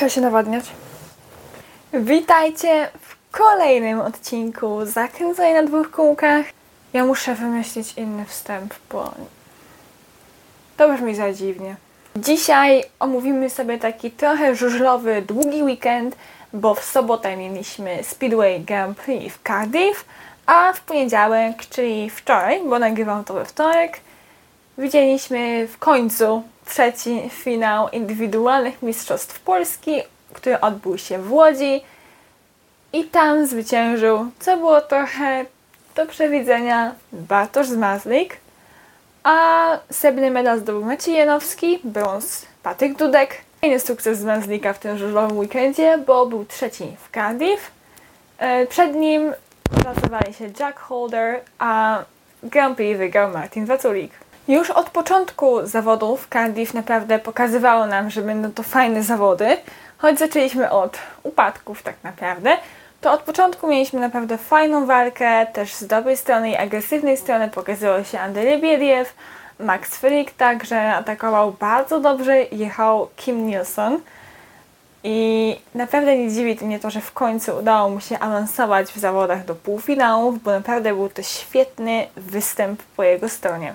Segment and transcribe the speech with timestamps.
[0.00, 0.64] Trzeba się nawadniać.
[1.92, 6.46] Witajcie w kolejnym odcinku Zakręcaj na dwóch kółkach.
[6.92, 9.10] Ja muszę wymyślić inny wstęp, bo
[10.76, 11.76] to brzmi za dziwnie.
[12.16, 16.16] Dzisiaj omówimy sobie taki trochę żużlowy, długi weekend,
[16.52, 20.04] bo w sobotę mieliśmy Speedway Grand Prix w Cardiff,
[20.46, 24.00] a w poniedziałek, czyli wczoraj, bo nagrywam to we wtorek,
[24.78, 30.02] widzieliśmy w końcu trzeci finał indywidualnych Mistrzostw Polski,
[30.32, 31.84] który odbył się w Łodzi
[32.92, 35.44] i tam zwyciężył, co było trochę
[35.96, 38.36] do przewidzenia, Bartosz Zmazlik,
[39.22, 43.36] a srebrny medal zdobył Maciej Janowski, brąz Patryk Dudek.
[43.60, 47.70] Fajny sukces Zmazlika w tym żużlowym weekendzie, bo był trzeci w Cardiff.
[48.38, 49.32] E, Przed nim
[49.82, 51.98] pracowali się Jack Holder, a
[52.42, 54.12] Grand Prix wygrał Martin Waculik.
[54.50, 59.56] Już od początku zawodów Cardiff naprawdę pokazywało nam, że będą to fajne zawody,
[59.98, 62.56] choć zaczęliśmy od upadków tak naprawdę,
[63.00, 68.04] to od początku mieliśmy naprawdę fajną walkę, też z dobrej strony i agresywnej strony pokazywał
[68.04, 69.14] się Andrzej Lebiediew,
[69.60, 74.00] Max Frick także atakował bardzo dobrze, jechał Kim Nielsen
[75.04, 79.44] i naprawdę nie dziwi mnie to, że w końcu udało mu się awansować w zawodach
[79.44, 83.74] do półfinałów, bo naprawdę był to świetny występ po jego stronie.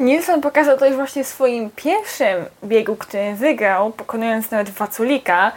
[0.00, 5.52] Nilsson pokazał to już właśnie w swoim pierwszym biegu, który wygrał, pokonując nawet Waculika.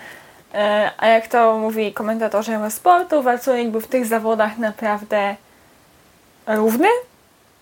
[0.53, 5.35] E, A jak to mówi komentatorze sportu, Waculik był w tych zawodach naprawdę
[6.47, 6.87] równy,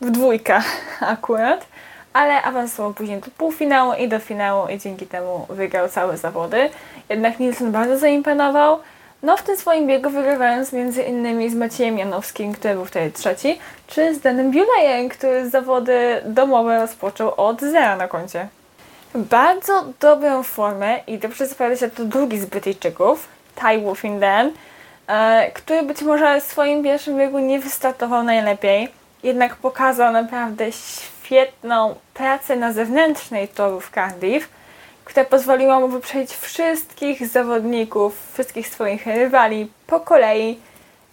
[0.02, 0.62] w dwójkę
[1.00, 1.66] akurat,
[2.14, 6.70] ale awansował później do półfinału i do finału i dzięki temu wygrał całe zawody.
[7.10, 8.80] Jednak Nilsson bardzo zaimponował,
[9.24, 13.60] no w tym swoim biegu wygrywając między innymi z Maciejem Janowskim, który był wtedy trzeci,
[13.88, 18.48] czy z Danem Biulejem, który zawody domowe rozpoczął od zera na koncie.
[19.16, 24.52] Bardzo dobrą formę i dobrze zapowiada się to drugi z Brytyjczyków, Ty Wolfenden,
[25.08, 28.90] e, który być może w swoim pierwszym biegu nie wystartował najlepiej,
[29.24, 34.50] jednak pokazał naprawdę świetną pracę na zewnętrznej toru w Cardiff,
[35.06, 40.60] która pozwoliła mu wyprzedzić wszystkich zawodników, wszystkich swoich rywali po kolei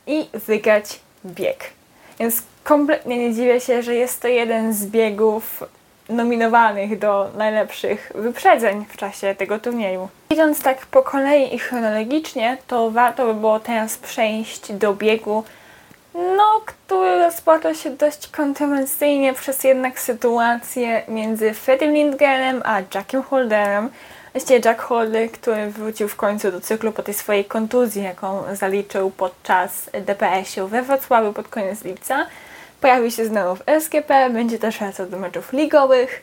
[0.06, 1.64] i wygrać bieg.
[2.20, 5.64] Więc kompletnie nie dziwię się, że jest to jeden z biegów
[6.08, 10.08] nominowanych do najlepszych wyprzedzeń w czasie tego turnieju.
[10.30, 15.44] Idąc tak po kolei i chronologicznie, to warto by było teraz przejść do biegu,
[16.14, 23.90] no, który rozpoczął się dość kontrowersyjnie przez jednak sytuację między Freddie Lindgrenem a Jackiem Holderem.
[24.32, 29.10] Właściwie Jack Holder, który wrócił w końcu do cyklu po tej swojej kontuzji, jaką zaliczył
[29.10, 32.26] podczas DPS-u we Wrocławiu pod koniec lipca.
[32.80, 36.22] Pojawi się znowu w SGP, będzie też wracał do meczów ligowych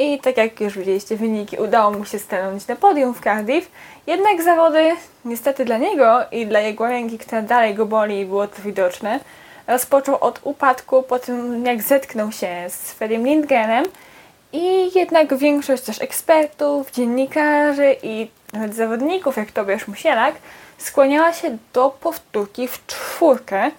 [0.00, 3.70] i tak jak już widzieliście wyniki, udało mu się stanąć na podium w Cardiff.
[4.06, 8.62] Jednak zawody, niestety dla niego i dla jego ręki, która dalej go boli, było to
[8.62, 9.20] widoczne,
[9.66, 13.84] rozpoczął od upadku po tym, jak zetknął się z Freddiem Lindgrenem.
[14.52, 20.34] I jednak większość też ekspertów, dziennikarzy i nawet zawodników, jak Tobiasz Musielak,
[20.78, 23.70] skłaniała się do powtórki w czwórkę,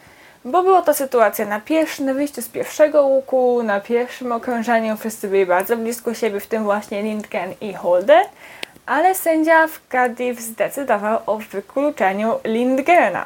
[0.46, 5.28] bo była to sytuacja na, pierwszy, na wyjściu z pierwszego łuku, na pierwszym okrążeniu, wszyscy
[5.28, 8.26] byli bardzo blisko siebie, w tym właśnie Lindgren i Holder,
[8.86, 13.26] ale sędzia w Cardiff zdecydował o wykluczeniu Lindgrena.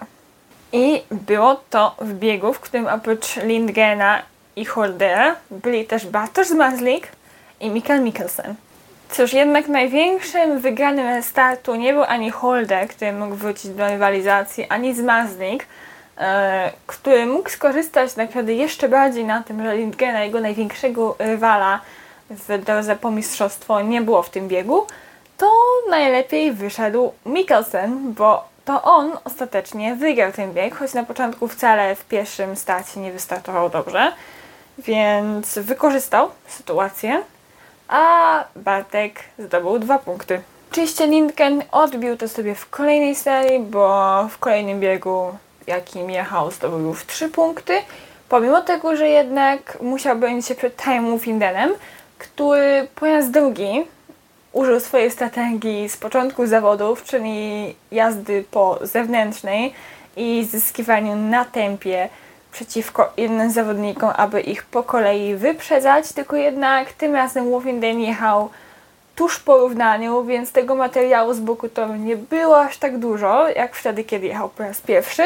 [0.72, 4.22] I było to w biegu, w którym oprócz Lindgrena
[4.56, 7.08] i Holdera byli też Bartosz Zmazlik
[7.60, 8.56] i Mikael Mikkelsen.
[9.10, 14.96] Cóż, jednak największym wygranym startu nie był ani Holder, który mógł wrócić do rywalizacji, ani
[14.96, 15.66] Zmazlik, e,
[16.88, 21.80] który mógł skorzystać naprawdę jeszcze bardziej na tym, że Lindgrena, jego największego rywala
[22.30, 24.88] w drodze po mistrzostwo nie było w tym biegu,
[25.38, 25.52] to
[25.90, 32.06] najlepiej wyszedł Mikkelsen, bo to on ostatecznie wygrał ten bieg, choć na początku wcale w
[32.06, 34.12] pierwszym starcie nie wystartował dobrze,
[34.78, 37.24] więc wykorzystał sytuację,
[37.88, 40.42] a Bartek zdobył dwa punkty.
[40.72, 46.80] Oczywiście Lindgren odbił to sobie w kolejnej serii, bo w kolejnym biegu, jakim jechał, zdobył
[46.80, 47.74] już trzy punkty,
[48.30, 51.74] pomimo tego, że jednak musiał bronić się przed Time Findenem,
[52.18, 53.88] który po raz drugi
[54.54, 59.74] użył swojej strategii z początku zawodów, czyli jazdy po zewnętrznej
[60.18, 62.10] i zyskiwaniu na tempie
[62.52, 68.50] przeciwko innym zawodnikom, aby ich po kolei wyprzedzać, tylko jednak tym razem Wolfenden jechał
[69.16, 73.76] tuż po równaniu, więc tego materiału z boku toru nie było aż tak dużo, jak
[73.76, 75.24] wtedy, kiedy jechał po raz pierwszy.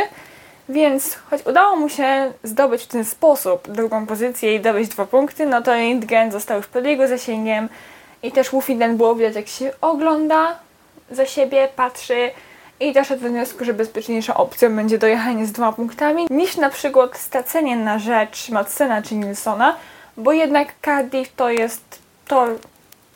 [0.70, 5.46] Więc choć udało mu się zdobyć w ten sposób drugą pozycję i zdobyć dwa punkty,
[5.46, 7.70] no to Lindgren został już pod jego zasięgiem
[8.24, 10.60] i też Wolfenden było widać, jak się ogląda
[11.12, 12.32] za siebie, patrzy
[12.80, 17.18] i doszedł do wniosku, że bezpieczniejszą opcją będzie dojechanie z dwoma punktami niż na przykład
[17.18, 19.76] stracenie na rzecz Madsena czy Nilsona,
[20.18, 22.56] bo jednak Cardiff to jest tor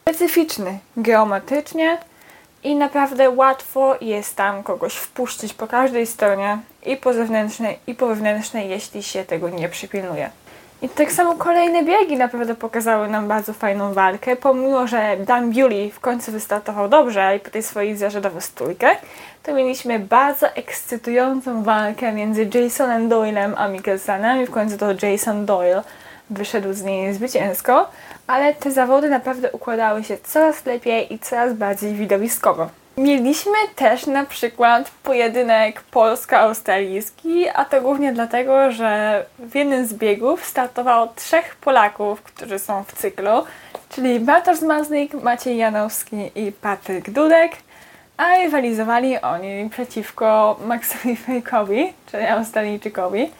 [0.02, 1.98] specyficzny geometrycznie
[2.64, 8.08] i naprawdę łatwo jest tam kogoś wpuścić po każdej stronie i po zewnętrznej i po
[8.08, 10.30] wewnętrznej, jeśli się tego nie przypilnuje.
[10.82, 15.92] I tak samo kolejne biegi naprawdę pokazały nam bardzo fajną walkę, pomimo, że Dan Bewley
[15.92, 18.90] w końcu wystartował dobrze i po tej swojej zażadowej stójkę,
[19.44, 25.46] to mieliśmy bardzo ekscytującą walkę między Jasonem Doylem a Mikkelsenem i w końcu to Jason
[25.46, 25.84] Doyle
[26.30, 27.90] wyszedł z niej zwycięsko,
[28.28, 32.70] ale te zawody naprawdę układały się coraz lepiej i coraz bardziej widowiskowo.
[32.98, 40.46] Mieliśmy też na przykład pojedynek polsko-australijski, a to głównie dlatego, że w jednym z biegów
[40.46, 43.44] startowało trzech Polaków, którzy są w cyklu,
[43.90, 47.52] czyli Bartosz Mazlik, Maciej Janowski i Patryk Dudek,
[48.18, 53.32] a rywalizowali oni przeciwko Maxowi Fejkowi, czyli Australijczykowi.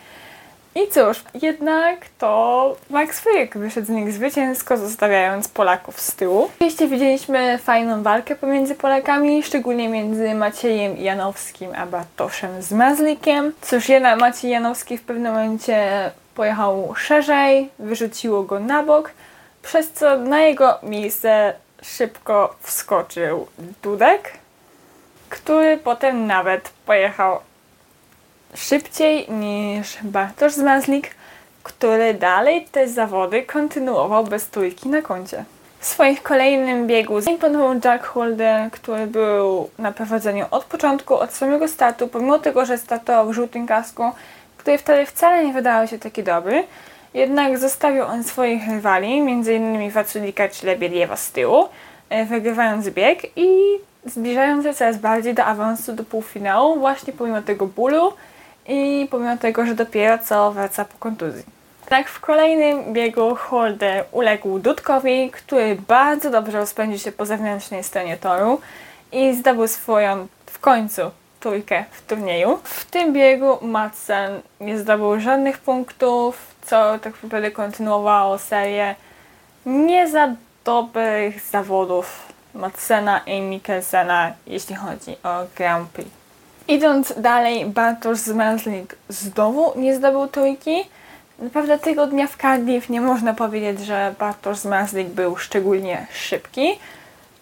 [0.76, 6.50] I cóż, jednak to Max Frick wyszedł z nich zwycięsko, zostawiając Polaków z tyłu.
[6.56, 13.54] Oczywiście widzieliśmy fajną walkę pomiędzy Polakami, szczególnie między Maciejem Janowskim a Bartoszem z Mazlikiem.
[13.62, 19.12] Cóż, jednak Maciej Janowski w pewnym momencie pojechał szerzej, wyrzuciło go na bok,
[19.64, 23.48] przez co na jego miejsce szybko wskoczył
[23.84, 24.32] Dudek,
[25.30, 27.40] który potem nawet pojechał
[28.56, 31.10] szybciej niż Bartosz Zmazlik,
[31.64, 35.46] który dalej te zawody kontynuował bez trójki na koncie.
[35.80, 41.68] W swoim kolejnym biegu zaimponował Jack Holder, który był na prowadzeniu od początku, od samego
[41.68, 44.04] startu, pomimo tego, że startował w żółtym kasku,
[44.58, 46.64] który wtedy wcale nie wydawał się taki dobry.
[47.14, 49.92] Jednak zostawił on swoich rywali, m.in.
[49.92, 51.68] Waculika czy Lebiediewa z tyłu,
[52.10, 57.66] e, wygrywając bieg i zbliżając się coraz bardziej do awansu do półfinału, właśnie pomimo tego
[57.66, 58.14] bólu,
[58.68, 61.44] i pomimo tego, że dopiero co wraca po kontuzji.
[61.90, 68.18] Tak w kolejnym biegu Holder uległ Dudkowi, który bardzo dobrze rozpędził się po zewnętrznej stronie
[68.18, 68.62] toru
[69.12, 71.02] i zdobył swoją w końcu
[71.40, 72.60] trójkę w turnieju.
[72.64, 78.96] W tym biegu Madsen nie zdobył żadnych punktów, co tak naprawdę kontynuowało serię
[79.66, 80.36] nie za
[80.66, 86.23] dobrych zawodów Madsena i Mikkelsena, jeśli chodzi o Grand Prix.
[86.68, 90.76] Idąc dalej, Bartosz Zmarzlik znowu nie zdobył trójki.
[91.40, 96.80] Naprawdę tego dnia w Cardiff nie można powiedzieć, że Bartosz Zmarzlik był szczególnie szybki,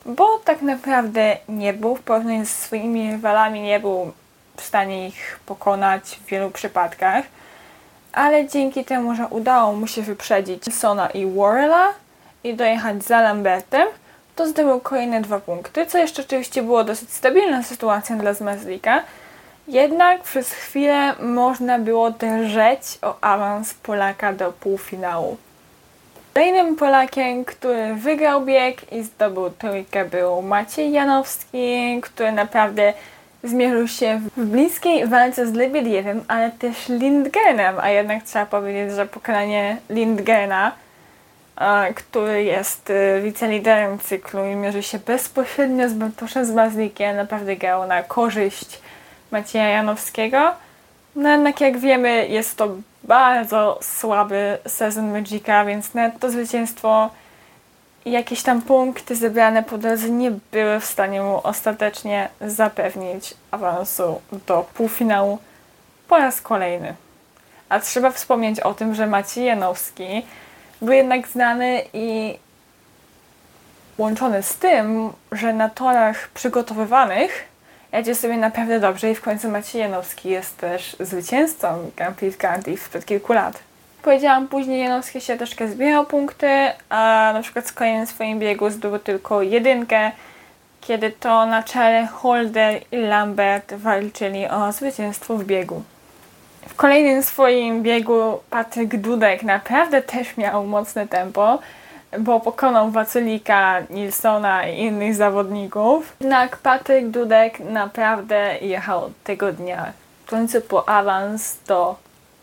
[0.05, 4.11] bo tak naprawdę nie był w porównaniu ze swoimi rywalami, nie był
[4.57, 7.25] w stanie ich pokonać w wielu przypadkach.
[8.13, 11.93] Ale dzięki temu, że udało mu się wyprzedzić Sona i Warrella
[12.43, 13.87] i dojechać za Lambertem,
[14.41, 19.03] to zdobył kolejne dwa punkty, co jeszcze oczywiście było dosyć stabilna sytuacja dla Zmazlika.
[19.67, 25.37] Jednak przez chwilę można było drżeć o awans Polaka do półfinału.
[26.33, 32.93] Kolejnym Polakiem, który wygrał bieg i zdobył trójkę był Maciej Janowski, który naprawdę
[33.43, 39.05] zmierzył się w bliskiej walce z Lebiediewem, ale też Lindgrenem, a jednak trzeba powiedzieć, że
[39.05, 40.71] pokonanie Lindgrena
[41.95, 48.03] który jest y, wiceliderem cyklu i mierzy się bezpośrednio z Bartoszem Zmazlikiem, naprawdę grał na
[48.03, 48.79] korzyść
[49.31, 50.53] Macieja Janowskiego.
[51.15, 52.67] No jednak jak wiemy jest to
[53.03, 57.09] bardzo słaby sezon Magica, więc nawet to zwycięstwo
[58.05, 64.21] i jakieś tam punkty zebrane po drodze nie były w stanie mu ostatecznie zapewnić awansu
[64.47, 65.39] do półfinału
[66.07, 66.93] po raz kolejny.
[67.69, 70.25] A trzeba wspomnieć o tym, że Maciej Janowski
[70.81, 72.37] był jednak znany i
[73.97, 77.51] łączony z tym, że na torach przygotowywanych
[77.93, 82.85] jedzie sobie naprawdę dobrze i w końcu Maciej Janowski jest też zwycięzcą Grand Prix Cardiff
[82.85, 83.59] sprzed kilku lat.
[84.01, 86.47] Powiedziałam później, Janowski się troszkę zbierał punkty,
[86.89, 90.11] a na przykład z kolejnym swoim biegu zdobył tylko jedynkę,
[90.81, 95.83] kiedy to na czele Holder i Lambert walczyli o zwycięstwo w biegu.
[96.71, 101.59] W kolejnym swoim biegu Patryk Dudek naprawdę też miał mocne tempo,
[102.19, 106.15] bo pokonał Wacylika, Nilsona i innych zawodników.
[106.19, 109.93] Jednak Patryk Dudek naprawdę jechał tego dnia
[110.25, 111.95] w końcu po awans do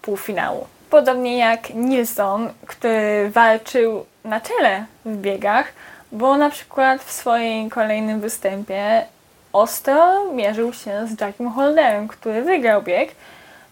[0.02, 0.66] półfinału.
[0.90, 5.66] Podobnie jak Nilsson, który walczył na czele w biegach,
[6.12, 9.04] bo na przykład w swoim kolejnym występie
[9.52, 13.10] ostro mierzył się z Jackiem Holderem, który wygrał bieg,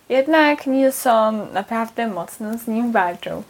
[0.08, 3.42] jednak Nilsson naprawdę mocno z nim walczył.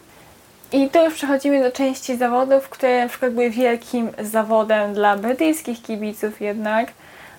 [0.71, 5.81] I tu już przechodzimy do części zawodów, które na przykład były wielkim zawodem dla brytyjskich
[5.81, 6.91] kibiców jednak,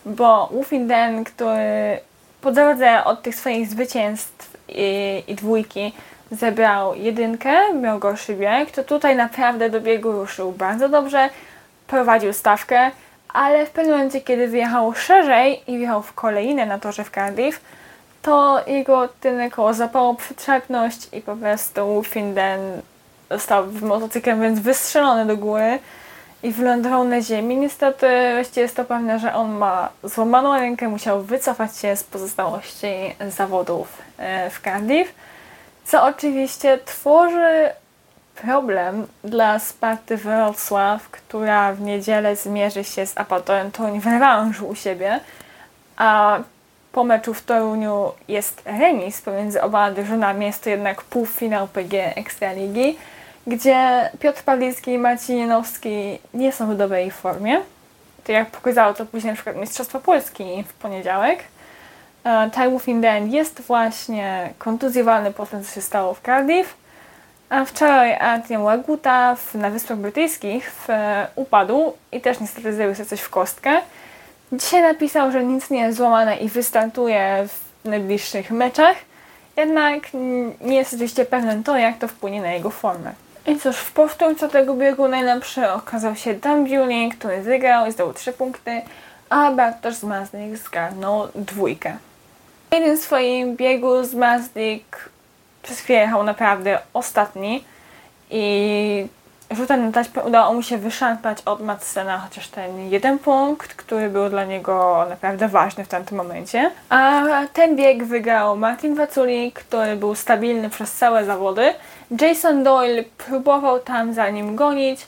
[0.06, 1.98] bo Wufinden, który
[2.40, 5.92] po drodze od tych swoich zwycięstw i, i dwójki
[6.30, 11.30] zebrał jedynkę, miał gorszy bieg, to tutaj naprawdę do biegu ruszył bardzo dobrze,
[11.86, 12.90] prowadził stawkę,
[13.28, 17.60] ale w pewnym momencie, kiedy wyjechał szerzej i wjechał w kolejne na torze w Cardiff,
[18.28, 22.60] to jego tylne koło zapało przytrzepność i po prostu Finden
[23.30, 25.78] został motocyklem więc wystrzelony do góry
[26.42, 27.56] i wylądował na ziemi.
[27.56, 33.16] Niestety właściwie jest to pewne, że on ma złamaną rękę, musiał wycofać się z pozostałości
[33.28, 35.14] zawodów e, w Cardiff,
[35.84, 37.70] co oczywiście tworzy
[38.34, 44.74] problem dla Sparty Wrocław, która w niedzielę zmierzy się z Apatorem Toruń w rewanżu u
[44.74, 45.20] siebie,
[45.96, 46.38] a
[46.98, 52.98] po meczu w Toruniu jest remis pomiędzy oboma drużynami, jest to jednak półfinał PG Ekstraligi,
[53.46, 57.60] gdzie Piotr Pawlicki i Marcin Janowski nie są w dobrej formie.
[58.24, 61.38] To jak pokazało to później na przykład Mistrzostwa Polski w poniedziałek.
[62.24, 66.76] E, Taiwu Finden jest właśnie kontuzjowany po tym, co się stało w Cardiff.
[67.48, 70.88] A wczoraj Adrian Łaguta na Wyspach Brytyjskich w,
[71.36, 73.80] upadł i też niestety zrobił sobie coś w kostkę.
[74.52, 78.96] Dzisiaj napisał, że nic nie jest złamane i wystartuje w najbliższych meczach,
[79.56, 80.02] jednak
[80.60, 83.12] nie jest oczywiście pewien to, jak to wpłynie na jego formę.
[83.46, 88.14] I cóż, w powtórce tego biegu najlepszy okazał się Dan Bewley, który wygrał i zdobył
[88.14, 88.82] 3 punkty,
[89.28, 91.96] a Bartosz Zmaznik zgarnął dwójkę.
[92.70, 95.10] W jednym swoim biegu Zmaznik
[95.62, 97.64] przez chwilę jechał naprawdę ostatni
[98.30, 99.06] i
[99.50, 104.30] rzutem na taśmę udało mu się wyszarpać od Madsena chociaż ten jeden punkt, który był
[104.30, 106.70] dla niego naprawdę ważny w tamtym momencie.
[106.88, 111.74] A ten bieg wygrał Martin Waculi, który był stabilny przez całe zawody.
[112.20, 115.06] Jason Doyle próbował tam za nim gonić,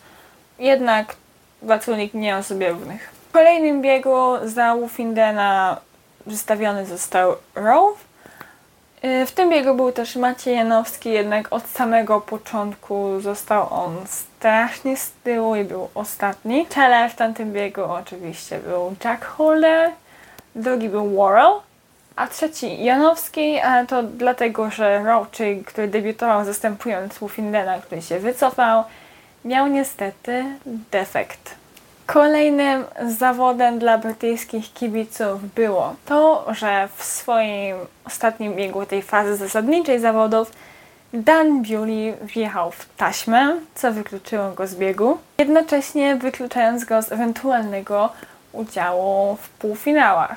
[0.59, 1.17] jednak
[1.63, 3.11] Waculik nie miał sobie równych.
[3.29, 5.77] W kolejnym biegu za Wufindena
[6.27, 8.11] wystawiony został Rove,
[9.05, 13.97] Y, w tym biegu był też Maciej Janowski, jednak od samego początku został on
[14.41, 16.67] strasznie z tyłu i był ostatni.
[16.67, 19.91] Czele w tamtym biegu oczywiście był Jack Holder,
[20.55, 21.53] drugi był Worrell,
[22.17, 28.85] a trzeci Janowski, a to dlatego, że Roczy, który debiutował zastępując Wolfindena, który się wycofał,
[29.45, 30.45] miał niestety
[30.91, 31.55] defekt.
[32.07, 40.01] Kolejnym zawodem dla brytyjskich kibiców było to, że w swoim ostatnim biegu tej fazy zasadniczej
[40.01, 40.53] zawodów
[41.13, 48.11] Dan Bewley wjechał w taśmę, co wykluczyło go z biegu, jednocześnie wykluczając go z ewentualnego
[48.53, 50.37] udziału w półfinałach.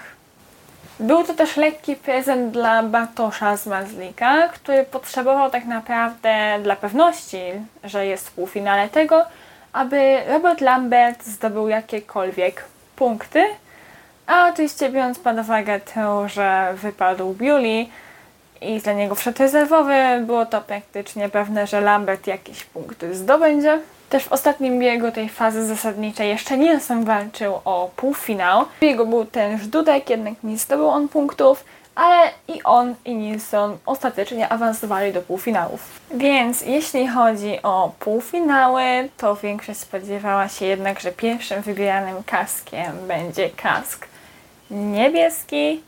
[1.00, 7.42] Był to też lekki prezent dla Bartosza z Mazlika, który potrzebował tak naprawdę dla pewności,
[7.84, 9.25] że jest w półfinale tego,
[9.74, 12.63] aby Robert Lambert zdobył jakiekolwiek
[12.96, 13.46] punkty,
[14.27, 17.89] a oczywiście biorąc pod uwagę to, że wypadł Bewley
[18.65, 23.79] i dla niego wszedł rezerwowy, było to praktycznie pewne, że Lambert jakieś punkty zdobędzie.
[24.10, 28.65] Też w ostatnim biegu tej fazy zasadniczej jeszcze Nielsen walczył o półfinał.
[28.65, 31.63] W biegu był ten Żdudek, jednak nie zdobył on punktów,
[31.96, 36.00] ale i on i Nilsson ostatecznie awansowali do półfinałów.
[36.12, 43.50] Więc jeśli chodzi o półfinały, to większość spodziewała się jednak, że pierwszym wybieranym kaskiem będzie
[43.50, 44.08] kask
[44.72, 45.82] niebieski,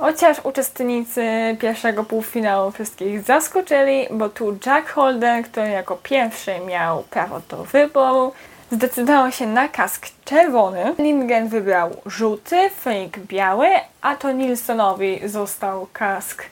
[0.00, 7.40] chociaż uczestnicy pierwszego półfinału wszystkich zaskoczyli, bo tu Jack Holder, który jako pierwszy miał prawo
[7.48, 8.32] do wyboru,
[8.70, 10.94] zdecydował się na kask czerwony.
[10.98, 13.68] Lindgren wybrał żółty, Freak biały,
[14.02, 16.44] a to Nilsonowi został kask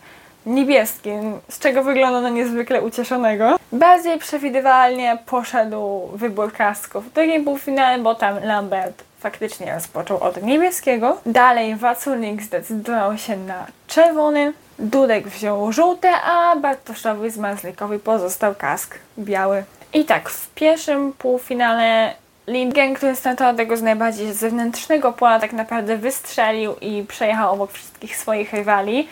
[0.46, 1.10] niebieski,
[1.48, 3.56] z czego wygląda na niezwykle ucieszonego.
[3.72, 11.16] Bardziej przewidywalnie poszedł wybór kasków w drugim półfinale, bo tam Lambert faktycznie rozpoczął od niebieskiego.
[11.26, 14.52] Dalej Waculik zdecydował się na czerwony.
[14.78, 19.64] Dudek wziął żółte, a Bartoszowi z Mazlikowi pozostał kask biały.
[19.92, 22.14] I tak, w pierwszym półfinale
[22.46, 28.16] Lindgren, który startował tego z najbardziej zewnętrznego pola, tak naprawdę wystrzelił i przejechał obok wszystkich
[28.16, 29.08] swoich rywali,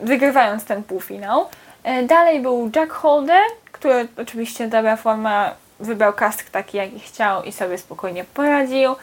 [0.00, 1.46] wygrywając ten półfinał.
[1.82, 7.52] E, dalej był Jack Holder, który oczywiście dobra forma, wybrał kask taki jaki chciał i
[7.52, 8.94] sobie spokojnie poradził,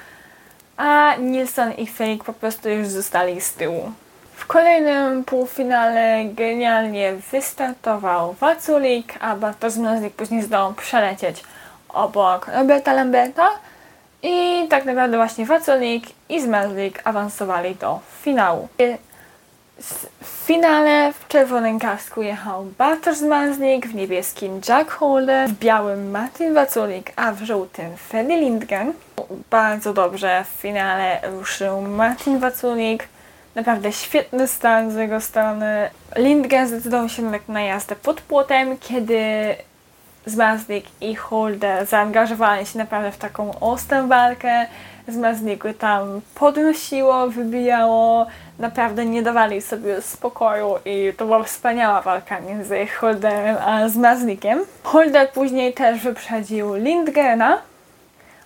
[0.81, 3.91] a Nilsson i Fake po prostu już zostali z tyłu.
[4.33, 11.43] W kolejnym półfinale genialnie wystartował Waculik, a Bartosz Mrozik później zdołał przelecieć
[11.89, 13.47] obok Roberta Lamberta
[14.23, 18.67] i tak naprawdę właśnie Waculik i Zmerzlik awansowali do finału.
[19.79, 26.53] W finale w czerwonym kasku jechał Bartosz Zmarzlik, w niebieskim Jack Holder, w białym Martin
[26.53, 28.93] Waculik, a w żółtym Freddy Lindgren.
[29.49, 30.45] bardzo dobrze.
[30.57, 33.07] W finale ruszył Martin Waculik.
[33.55, 35.89] Naprawdę świetny stan z jego strony.
[36.15, 39.55] Lindgren zdecydował się na jazdę pod płotem, kiedy
[40.25, 44.67] Zmazlik i Holder zaangażowali się naprawdę w taką ostrą walkę.
[45.11, 48.27] Zmazliku tam podnosiło, wybijało,
[48.59, 54.59] naprawdę nie dawali sobie spokoju i to była wspaniała walka między Holderem a Zmazlikiem.
[54.83, 57.61] Holder później też wyprzedził Lindgrena,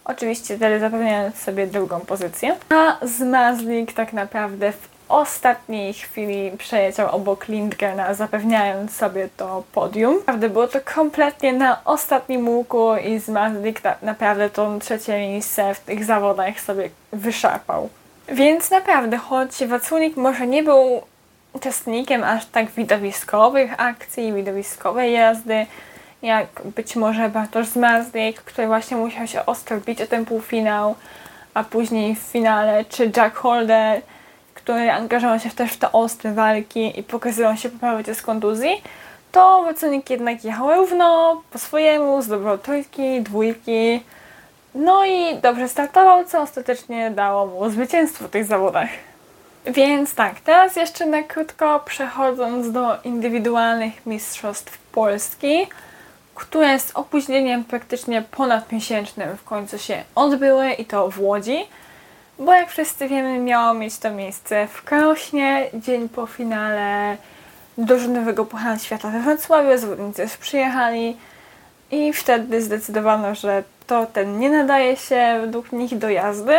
[0.05, 7.47] oczywiście wtedy zapewniając sobie drugą pozycję, a Zmazlik tak naprawdę w ostatniej chwili przeleciał obok
[7.47, 10.17] Lindgrena, zapewniając sobie to podium.
[10.17, 15.79] Naprawdę było to kompletnie na ostatnim łuku i Zmazlik tak naprawdę to trzecie miejsce w
[15.79, 17.89] tych zawodach sobie wyszarpał.
[18.27, 21.01] Więc naprawdę, choć Wacunik może nie był
[21.53, 25.65] uczestnikiem aż tak widowiskowych akcji, widowiskowej jazdy,
[26.21, 30.95] jak być może Bartosz Zmarzlik, który właśnie musiał się ostro bić o ten półfinał,
[31.53, 34.01] a później w finale, czy Jack Holder,
[34.65, 38.81] który angażował się też w te ostre walki i pokazywał się po powrocie z kontuzji,
[39.31, 44.03] to Wacunik jednak jechał równo, po swojemu, zdobył trójki, dwójki,
[44.75, 48.89] no i dobrze startował, co ostatecznie dało mu zwycięstwo w tych zawodach.
[49.65, 55.67] Więc tak, teraz jeszcze na krótko przechodząc do indywidualnych mistrzostw Polski,
[56.35, 61.57] które z opóźnieniem praktycznie ponadmiesięcznym w końcu się odbyły i to w Łodzi,
[62.39, 67.17] bo jak wszyscy wiemy miało mieć to miejsce w Krośnie dzień po finale
[67.77, 71.17] drużynowego Pucharu Świata we Wrocławiu, zawodnicy już przyjechali
[71.91, 76.55] i wtedy zdecydowano, że to ten nie nadaje się według nich do jazdy.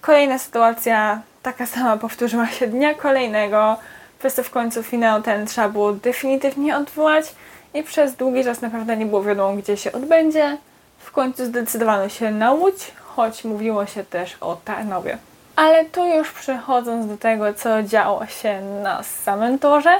[0.00, 3.76] Kolejna sytuacja, taka sama powtórzyła się dnia kolejnego,
[4.18, 7.34] przez to w końcu finał ten trzeba było definitywnie odwołać
[7.74, 10.58] i przez długi czas naprawdę nie było wiadomo, gdzie się odbędzie.
[10.98, 15.18] W końcu zdecydowano się na Łódź, choć mówiło się też o Tarnowie.
[15.56, 19.98] Ale tu już przechodząc do tego, co działo się na samym torze,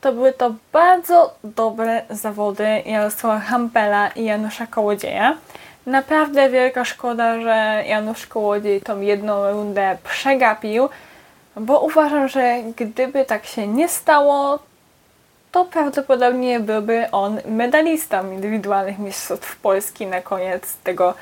[0.00, 5.36] to były to bardzo dobre zawody Jarosława Hampela i Janusza Kołodzieja.
[5.86, 10.88] Naprawdę wielka szkoda, że Janusz Kołodziej tą jedną rundę przegapił,
[11.56, 14.58] bo uważam, że gdyby tak się nie stało,
[15.52, 21.14] to prawdopodobnie byłby on medalistą indywidualnych mistrzostw Polski na koniec tego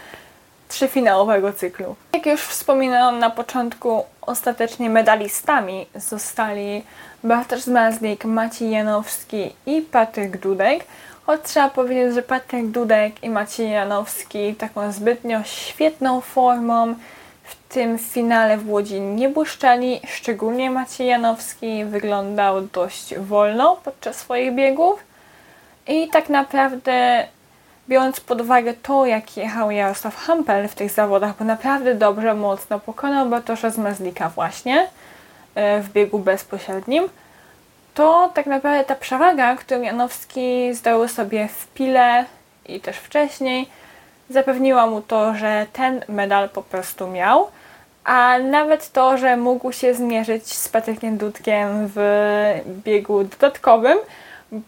[0.69, 1.97] trzyfinałowego cyklu.
[2.13, 6.83] Jak już wspominałam na początku, ostatecznie medalistami zostali
[7.25, 10.85] Bartosz Zmazlik, Maciej Janowski i Patryk Dudek.
[11.27, 16.95] Choć trzeba powiedzieć, że Patryk Dudek i Maciej Janowski taką zbytnio świetną formą
[17.43, 20.01] w tym finale w Łodzi nie błyszczeli.
[20.07, 25.01] Szczególnie Maciej Janowski wyglądał dość wolno podczas swoich biegów.
[25.87, 27.27] I tak naprawdę
[27.89, 32.81] biorąc pod uwagę to, jak jechał Jarosław Hampel w tych zawodach, bo naprawdę dobrze, mocno
[32.81, 34.89] pokonał Bartosza z Mazlika właśnie
[35.55, 37.09] e, w biegu bezpośrednim,
[37.95, 42.25] to tak naprawdę ta przewaga, którą Janowski zdobył sobie w Pile
[42.67, 43.69] i też wcześniej,
[44.31, 47.49] zapewniła mu to, że ten medal po prostu miał,
[48.05, 52.01] a nawet to, że mógł się zmierzyć z Patrykiem Dudkiem w
[52.85, 53.99] biegu dodatkowym,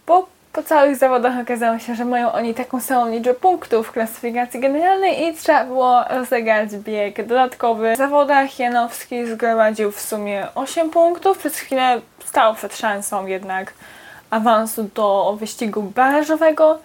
[0.07, 4.61] bo po całych zawodach okazało się, że mają oni taką samą liczbę punktów w klasyfikacji
[4.61, 7.95] generalnej i trzeba było rozegrać bieg dodatkowy.
[7.95, 11.39] W zawodach Janowski zgromadził w sumie 8 punktów.
[11.39, 13.73] Przez chwilę stał przed szansą jednak
[14.31, 16.79] awansu do wyścigu barażowego.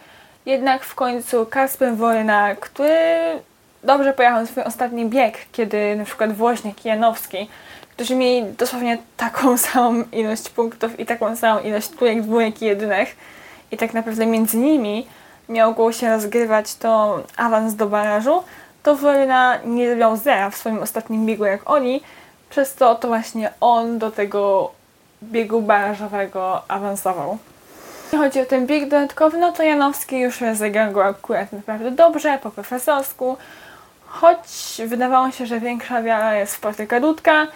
[0.45, 2.97] Jednak w końcu Kasper Woryna, który
[3.83, 7.49] dobrze pojechał swój ostatni bieg, kiedy na przykład Woźniak i Janowski,
[7.91, 13.09] którzy mieli dosłownie taką samą ilość punktów i taką samą ilość trójek, dwójek i jedynek,
[13.71, 15.07] i tak naprawdę między nimi
[15.49, 18.43] miało się rozgrywać to awans do barażu,
[18.83, 22.01] to Woryna nie miał zera w swoim ostatnim biegu jak oni,
[22.49, 24.71] przez to to właśnie on do tego
[25.23, 27.37] biegu barażowego awansował.
[28.03, 32.39] Jeśli chodzi o ten bieg dodatkowy, no to Janowski już rozegrał go akurat naprawdę dobrze,
[32.43, 33.37] po profesorsku,
[34.05, 37.47] choć wydawało się, że większa wiara jest w Patryka Dudka,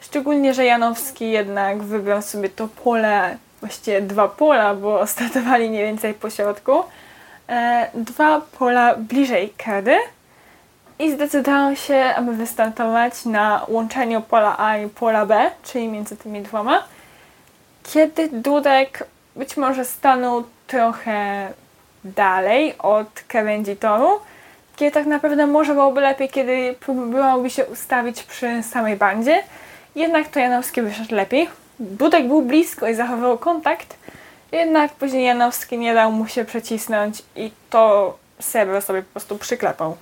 [0.00, 6.14] szczególnie, że Janowski jednak wybrał sobie to pole właściwie dwa pola, bo startowali mniej więcej
[6.14, 6.82] po środku,
[7.48, 9.96] e, dwa pola bliżej Kedy
[10.98, 16.42] i zdecydował się, aby wystartować na łączeniu pola A i pola B, czyli między tymi
[16.42, 16.84] dwoma,
[17.92, 21.48] kiedy Dudek być może stanął trochę
[22.04, 24.20] dalej od krawędzi toru,
[24.76, 29.42] kiedy tak naprawdę może byłoby lepiej, kiedy próbowałoby się ustawić przy samej bandzie,
[29.94, 31.48] jednak to Janowski wyszedł lepiej,
[31.80, 33.96] Dudek był blisko i zachowywał kontakt,
[34.52, 39.96] jednak później Janowski nie dał mu się przecisnąć i to Sebro sobie po prostu przyklepał.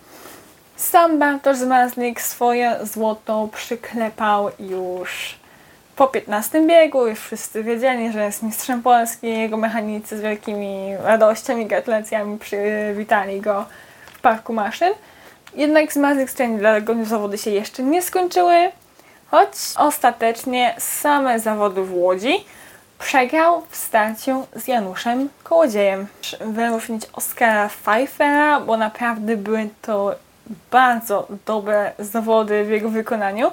[0.76, 5.38] Sam Bartosz Zmazlik swoje złoto przyklepał już
[5.96, 7.06] po 15 biegu.
[7.06, 9.26] Już wszyscy wiedzieli, że jest mistrzem Polski.
[9.26, 13.64] Jego mechanicy z wielkimi radościami, gratulacjami przywitali go
[14.14, 14.92] w parku maszyn.
[15.54, 18.70] Jednak Zmazlik stwierdził, dlatego zawody się jeszcze nie skończyły.
[19.30, 22.44] Choć ostatecznie same zawody w Łodzi
[22.98, 26.06] przegrał w starciu z Januszem Kołodziejem.
[26.40, 30.14] Wyróżnić Oskara Pfeiffera, bo naprawdę były to
[30.70, 33.50] bardzo dobre zawody w jego wykonaniu,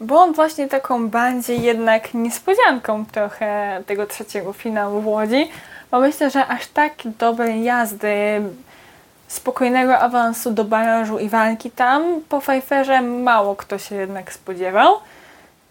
[0.00, 5.50] bo on właśnie taką bardziej jednak niespodzianką trochę tego trzeciego finału w Łodzi,
[5.90, 8.42] bo myślę, że aż tak dobrej jazdy,
[9.34, 14.96] spokojnego awansu do barażu i walki tam po Pfeifferze mało kto się jednak spodziewał.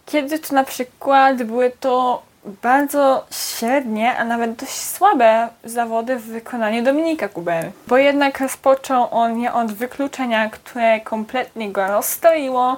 [0.05, 6.83] Kiedy to na przykład były to bardzo średnie, a nawet dość słabe zawody w wykonaniu
[6.83, 7.71] Dominika Kubery.
[7.87, 12.77] Bo jednak rozpoczął on je od wykluczenia, które kompletnie go rozstroiło.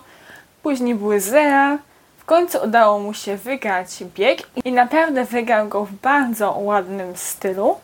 [0.64, 1.78] Później były zera.
[2.18, 7.76] W końcu udało mu się wygrać bieg i naprawdę wygrał go w bardzo ładnym stylu.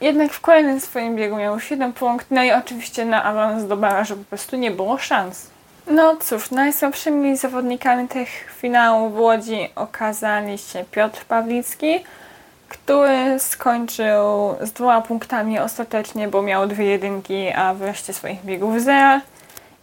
[0.00, 3.76] Jednak w kolejnym swoim biegu miał już jeden punkt, no i oczywiście na awans do
[3.76, 5.46] barażu po prostu nie było szans.
[5.90, 8.28] No cóż, najsłabszymi zawodnikami tych
[8.60, 12.04] finałów w Łodzi okazali się Piotr Pawlicki,
[12.68, 19.20] który skończył z dwoma punktami ostatecznie, bo miał dwie jedynki, a wreszcie swoich biegów zera.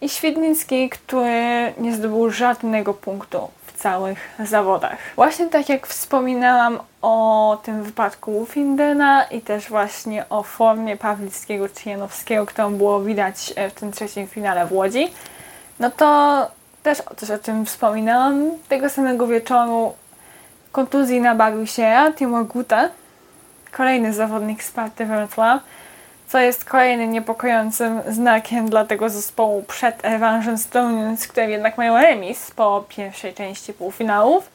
[0.02, 3.48] I Świdnicki, który nie zdobył żadnego punktu
[3.84, 4.98] całych zawodach.
[5.16, 11.90] Właśnie tak jak wspominałam o tym wypadku Ufindena i też właśnie o formie Pawlickiego czy
[11.90, 15.14] Janowskiego, którą było widać w tym trzecim finale w Łodzi,
[15.80, 16.08] no to
[16.84, 18.52] też też o tym wspominałam.
[18.70, 19.94] Tego samego wieczoru
[20.72, 22.90] kontuzji nabawił się Timo Guta,
[23.72, 25.62] kolejny zawodnik Sparty Wrocław,
[26.34, 30.70] co jest kolejnym niepokojącym znakiem dla tego zespołu przed rewanżem z
[31.18, 34.50] z którym jednak mają remis po pierwszej części półfinałów.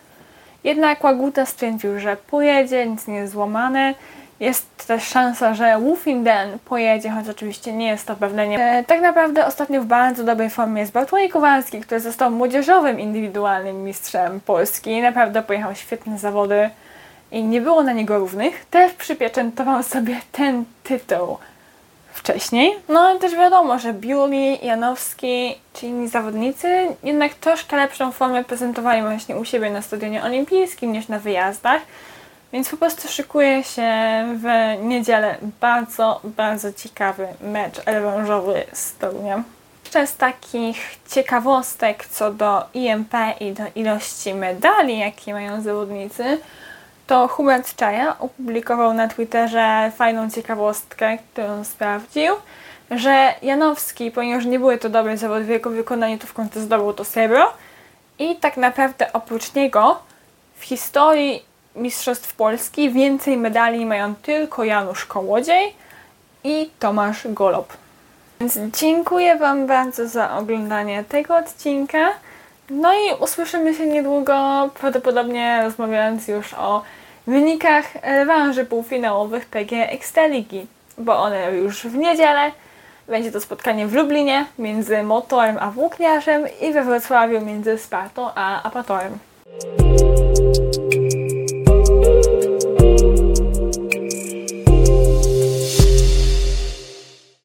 [0.64, 3.94] Jednak Łaguta stwierdził, że pojedzie, nic nie jest złamane
[4.40, 8.48] jest też szansa, że Wufinden pojedzie, choć oczywiście nie jest to pewne.
[8.48, 8.58] Nie.
[8.58, 13.84] E, tak naprawdę ostatnio w bardzo dobrej formie jest Bartłomiej Kowalski, który został młodzieżowym indywidualnym
[13.84, 15.02] mistrzem Polski.
[15.02, 16.70] Naprawdę pojechał świetne zawody
[17.32, 18.64] i nie było na niego równych.
[18.64, 21.38] Też przypieczętował sobie ten tytuł
[22.18, 22.76] wcześniej.
[22.88, 29.02] No ale też wiadomo, że Biuli, Janowski czy inni zawodnicy jednak troszkę lepszą formę prezentowali
[29.02, 31.82] właśnie u siebie na stadionie olimpijskim niż na wyjazdach.
[32.52, 33.90] Więc po prostu szykuje się
[34.36, 34.46] w
[34.82, 39.44] niedzielę bardzo, bardzo ciekawy mecz rewanżowy z Toruniem.
[39.84, 46.38] Jeszcze z takich ciekawostek co do IMP i do ilości medali, jakie mają zawodnicy,
[47.08, 52.34] to Hubert Czaja opublikował na Twitterze fajną ciekawostkę, którą sprawdził,
[52.90, 56.92] że Janowski, ponieważ nie były to dobre zawody w jego wykonaniu, to w końcu zdobył
[56.92, 57.52] to srebro
[58.18, 60.00] i tak naprawdę oprócz niego
[60.58, 61.42] w historii
[61.76, 65.74] Mistrzostw Polski więcej medali mają tylko Janusz Kołodziej
[66.44, 67.72] i Tomasz Golob.
[68.40, 72.08] Więc dziękuję Wam bardzo za oglądanie tego odcinka.
[72.70, 76.82] No i usłyszymy się niedługo, prawdopodobnie rozmawiając już o
[77.28, 80.66] wynikach rewanży półfinałowych PG Ekstraligi,
[80.98, 82.50] bo one już w niedzielę
[83.08, 88.62] będzie to spotkanie w Lublinie między Motorem a Włókniarzem i we Wrocławiu między Spartą a
[88.62, 89.18] Apatorem.